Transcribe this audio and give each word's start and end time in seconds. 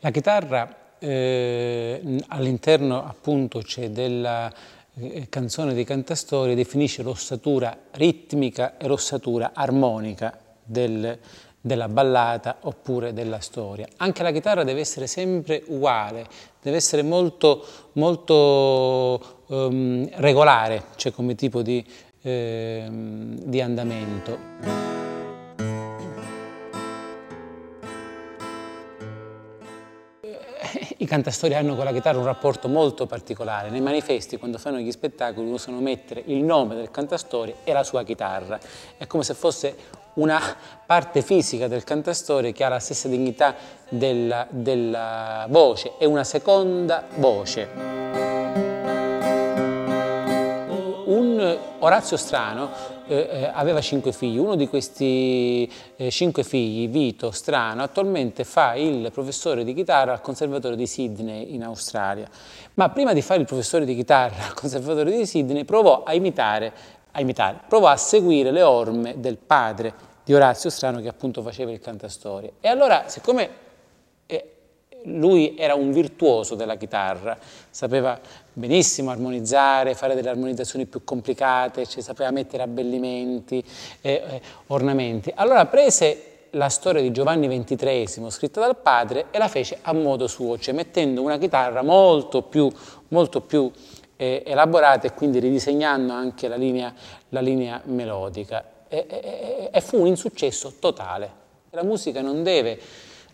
La 0.00 0.10
chitarra 0.10 0.76
eh, 0.98 2.22
all'interno 2.28 3.06
appunto 3.06 3.60
c'è 3.60 3.90
della 3.90 4.52
eh, 4.94 5.26
canzone 5.28 5.74
di 5.74 5.84
Cantastorie 5.84 6.54
definisce 6.54 7.02
l'ossatura 7.02 7.76
ritmica 7.92 8.76
e 8.76 8.86
l'ossatura 8.88 9.52
armonica 9.54 10.38
del, 10.62 11.18
della 11.58 11.88
ballata 11.88 12.58
oppure 12.60 13.12
della 13.12 13.40
storia. 13.40 13.88
Anche 13.96 14.22
la 14.22 14.32
chitarra 14.32 14.64
deve 14.64 14.80
essere 14.80 15.06
sempre 15.06 15.62
uguale, 15.66 16.26
deve 16.60 16.76
essere 16.76 17.02
molto, 17.02 17.64
molto 17.92 19.44
um, 19.46 20.08
regolare, 20.14 20.84
cioè 20.96 21.12
come 21.12 21.34
tipo 21.34 21.62
di, 21.62 21.84
eh, 22.22 22.86
di 22.90 23.60
andamento. 23.60 25.05
I 30.98 31.06
cantastorie 31.06 31.56
hanno 31.56 31.74
con 31.74 31.84
la 31.84 31.92
chitarra 31.92 32.18
un 32.18 32.24
rapporto 32.24 32.68
molto 32.68 33.06
particolare. 33.06 33.70
Nei 33.70 33.80
manifesti, 33.80 34.36
quando 34.38 34.58
fanno 34.58 34.78
gli 34.78 34.90
spettacoli, 34.90 35.50
usano 35.50 35.80
mettere 35.80 36.22
il 36.26 36.42
nome 36.42 36.74
del 36.74 36.90
cantastorie 36.90 37.56
e 37.64 37.72
la 37.72 37.84
sua 37.84 38.02
chitarra. 38.04 38.58
È 38.96 39.06
come 39.06 39.22
se 39.22 39.34
fosse 39.34 39.76
una 40.14 40.40
parte 40.86 41.22
fisica 41.22 41.68
del 41.68 41.84
cantastorie 41.84 42.52
che 42.52 42.64
ha 42.64 42.68
la 42.68 42.78
stessa 42.78 43.08
dignità 43.08 43.54
della, 43.88 44.46
della 44.48 45.46
voce 45.48 45.92
e 45.98 46.06
una 46.06 46.24
seconda 46.24 47.04
voce. 47.16 48.25
Orazio 51.86 52.16
Strano 52.16 52.68
eh, 53.06 53.14
eh, 53.14 53.50
aveva 53.52 53.80
cinque 53.80 54.10
figli, 54.10 54.38
uno 54.38 54.56
di 54.56 54.66
questi 54.66 55.70
eh, 55.94 56.10
cinque 56.10 56.42
figli, 56.42 56.88
Vito 56.88 57.30
Strano, 57.30 57.84
attualmente 57.84 58.42
fa 58.42 58.74
il 58.74 59.12
professore 59.12 59.62
di 59.62 59.72
chitarra 59.72 60.12
al 60.12 60.20
Conservatorio 60.20 60.76
di 60.76 60.86
Sydney 60.88 61.54
in 61.54 61.62
Australia. 61.62 62.28
Ma 62.74 62.88
prima 62.88 63.12
di 63.12 63.22
fare 63.22 63.38
il 63.38 63.46
professore 63.46 63.84
di 63.84 63.94
chitarra 63.94 64.46
al 64.46 64.54
Conservatorio 64.54 65.16
di 65.16 65.24
Sydney 65.26 65.64
provò 65.64 66.02
a 66.02 66.12
imitare, 66.12 66.72
a 67.12 67.20
imitare, 67.20 67.60
provò 67.68 67.86
a 67.86 67.96
seguire 67.96 68.50
le 68.50 68.62
orme 68.62 69.20
del 69.20 69.38
padre 69.38 69.94
di 70.24 70.34
Orazio 70.34 70.70
Strano 70.70 71.00
che 71.00 71.06
appunto 71.06 71.40
faceva 71.40 71.70
il 71.70 71.78
cantastorie. 71.78 72.54
E 72.60 72.66
allora, 72.66 73.04
siccome 73.06 73.48
lui 75.06 75.56
era 75.56 75.74
un 75.74 75.92
virtuoso 75.92 76.54
della 76.54 76.76
chitarra, 76.76 77.36
sapeva 77.70 78.18
benissimo 78.52 79.10
armonizzare, 79.10 79.94
fare 79.94 80.14
delle 80.14 80.30
armonizzazioni 80.30 80.86
più 80.86 81.04
complicate, 81.04 81.86
cioè 81.86 82.02
sapeva 82.02 82.30
mettere 82.30 82.62
abbellimenti, 82.62 83.62
eh, 84.00 84.10
eh, 84.10 84.40
ornamenti. 84.68 85.32
Allora 85.34 85.66
prese 85.66 86.34
la 86.50 86.68
storia 86.68 87.02
di 87.02 87.12
Giovanni 87.12 87.48
XXIII 87.48 88.30
scritta 88.30 88.60
dal 88.60 88.76
padre 88.76 89.26
e 89.30 89.38
la 89.38 89.48
fece 89.48 89.78
a 89.82 89.92
modo 89.92 90.26
suo, 90.26 90.58
cioè 90.58 90.74
mettendo 90.74 91.22
una 91.22 91.38
chitarra 91.38 91.82
molto 91.82 92.42
più, 92.42 92.70
molto 93.08 93.40
più 93.42 93.70
eh, 94.16 94.42
elaborata 94.46 95.06
e 95.06 95.12
quindi 95.12 95.38
ridisegnando 95.38 96.12
anche 96.12 96.48
la 96.48 96.56
linea, 96.56 96.92
la 97.30 97.40
linea 97.40 97.80
melodica. 97.84 98.64
E, 98.88 99.06
e, 99.08 99.70
e, 99.72 99.80
fu 99.80 100.00
un 100.00 100.06
insuccesso 100.06 100.74
totale. 100.78 101.44
La 101.70 101.82
musica 101.82 102.22
non 102.22 102.42
deve, 102.42 102.80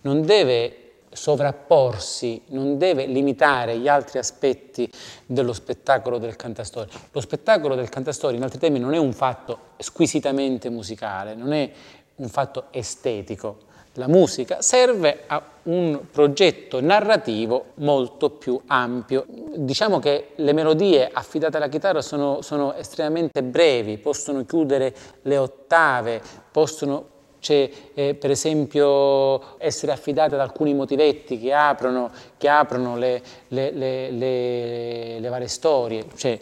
non 0.00 0.22
deve 0.24 0.81
sovrapporsi, 1.12 2.42
non 2.46 2.78
deve 2.78 3.06
limitare 3.06 3.78
gli 3.78 3.88
altri 3.88 4.18
aspetti 4.18 4.90
dello 5.26 5.52
spettacolo 5.52 6.18
del 6.18 6.36
cantastorie. 6.36 6.92
Lo 7.12 7.20
spettacolo 7.20 7.74
del 7.74 7.88
cantastorie, 7.88 8.36
in 8.36 8.42
altri 8.42 8.58
termini, 8.58 8.84
non 8.84 8.94
è 8.94 8.98
un 8.98 9.12
fatto 9.12 9.58
squisitamente 9.78 10.70
musicale, 10.70 11.34
non 11.34 11.52
è 11.52 11.70
un 12.16 12.28
fatto 12.28 12.66
estetico. 12.70 13.70
La 13.96 14.08
musica 14.08 14.62
serve 14.62 15.24
a 15.26 15.42
un 15.64 16.00
progetto 16.10 16.80
narrativo 16.80 17.72
molto 17.74 18.30
più 18.30 18.58
ampio. 18.66 19.26
Diciamo 19.54 19.98
che 19.98 20.28
le 20.36 20.52
melodie 20.54 21.10
affidate 21.12 21.58
alla 21.58 21.68
chitarra 21.68 22.00
sono, 22.00 22.40
sono 22.40 22.72
estremamente 22.72 23.42
brevi, 23.42 23.98
possono 23.98 24.46
chiudere 24.46 24.94
le 25.22 25.36
ottave, 25.36 26.22
possono 26.50 27.11
c'è 27.42 27.68
eh, 27.94 28.14
per 28.14 28.30
esempio 28.30 29.58
essere 29.58 29.90
affidate 29.90 30.36
ad 30.36 30.40
alcuni 30.40 30.74
motivetti 30.74 31.40
che 31.40 31.52
aprono, 31.52 32.12
che 32.38 32.48
aprono 32.48 32.96
le, 32.96 33.20
le, 33.48 33.72
le, 33.72 35.18
le, 35.18 35.28
varie 35.28 35.48
storie. 35.48 36.04
Cioè, 36.14 36.38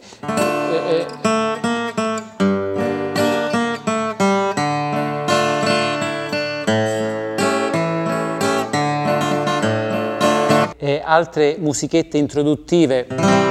eh, 0.77 1.05
eh, 10.77 11.01
altre 11.03 11.55
musichette 11.57 12.19
introduttive. 12.19 13.50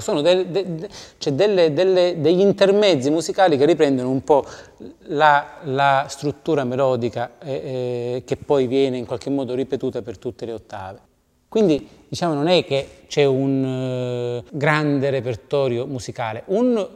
Sono 0.00 0.20
de, 0.20 0.50
de, 0.50 0.88
cioè 1.18 1.32
delle, 1.32 1.72
delle, 1.72 2.20
degli 2.20 2.40
intermezzi 2.40 3.10
musicali 3.10 3.56
che 3.56 3.64
riprendono 3.64 4.10
un 4.10 4.22
po' 4.22 4.44
la, 5.04 5.58
la 5.64 6.06
struttura 6.08 6.64
melodica 6.64 7.32
eh, 7.42 7.52
eh, 7.52 8.22
che 8.24 8.36
poi 8.36 8.66
viene 8.66 8.96
in 8.96 9.06
qualche 9.06 9.30
modo 9.30 9.54
ripetuta 9.54 10.02
per 10.02 10.18
tutte 10.18 10.46
le 10.46 10.52
ottave. 10.52 11.00
Quindi 11.48 11.88
diciamo 12.08 12.34
non 12.34 12.48
è 12.48 12.64
che 12.64 13.04
c'è 13.06 13.24
un 13.24 14.42
uh, 14.44 14.56
grande 14.56 15.10
repertorio 15.10 15.86
musicale, 15.86 16.42
un 16.46 16.86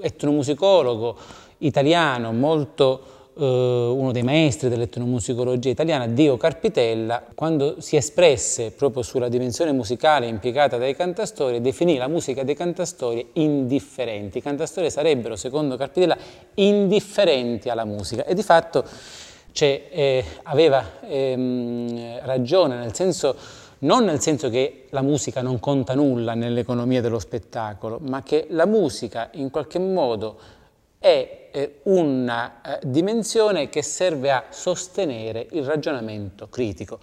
etnomusicologo 0.00 1.16
italiano 1.58 2.32
molto 2.32 3.02
eh, 3.02 3.19
uno 3.44 4.12
dei 4.12 4.22
maestri 4.22 4.68
dell'etnomusicologia 4.68 5.70
italiana, 5.70 6.06
Dio 6.06 6.36
Carpitella, 6.36 7.22
quando 7.34 7.80
si 7.80 7.96
espresse 7.96 8.70
proprio 8.70 9.02
sulla 9.02 9.28
dimensione 9.28 9.72
musicale 9.72 10.26
impiegata 10.26 10.76
dai 10.76 10.94
cantastori, 10.94 11.60
definì 11.60 11.96
la 11.96 12.08
musica 12.08 12.42
dei 12.42 12.54
cantastori 12.54 13.30
indifferenti. 13.34 14.38
I 14.38 14.42
cantastori 14.42 14.90
sarebbero, 14.90 15.36
secondo 15.36 15.76
Carpitella, 15.76 16.16
indifferenti 16.54 17.68
alla 17.68 17.84
musica 17.84 18.24
e 18.24 18.34
di 18.34 18.42
fatto 18.42 18.84
eh, 19.52 20.24
aveva 20.44 20.84
ehm, 21.02 22.24
ragione, 22.24 22.76
nel 22.76 22.94
senso 22.94 23.36
non 23.80 24.04
nel 24.04 24.20
senso 24.20 24.50
che 24.50 24.86
la 24.90 25.00
musica 25.00 25.40
non 25.40 25.58
conta 25.58 25.94
nulla 25.94 26.34
nell'economia 26.34 27.00
dello 27.00 27.18
spettacolo, 27.18 27.98
ma 28.02 28.22
che 28.22 28.46
la 28.50 28.66
musica 28.66 29.30
in 29.34 29.50
qualche 29.50 29.78
modo 29.78 30.36
è 31.00 31.48
eh, 31.50 31.80
una 31.84 32.60
eh, 32.60 32.78
dimensione 32.84 33.70
che 33.70 33.82
serve 33.82 34.30
a 34.30 34.44
sostenere 34.50 35.46
il 35.52 35.64
ragionamento 35.64 36.48
critico. 36.50 37.00